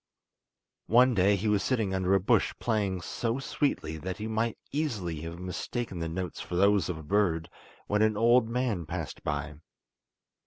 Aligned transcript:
One 0.87 1.13
day 1.13 1.35
he 1.35 1.47
was 1.47 1.61
sitting 1.61 1.93
under 1.93 2.15
a 2.15 2.19
bush 2.19 2.55
playing 2.57 3.01
so 3.03 3.37
sweetly 3.37 3.97
that 3.97 4.19
you 4.19 4.29
might 4.29 4.57
easily 4.71 5.21
have 5.21 5.37
mistaken 5.37 5.99
the 5.99 6.09
notes 6.09 6.41
for 6.41 6.55
those 6.55 6.89
of 6.89 6.97
a 6.97 7.03
bird, 7.03 7.51
when 7.85 8.01
an 8.01 8.17
old 8.17 8.49
man 8.49 8.87
passed 8.87 9.21
by. 9.23 9.57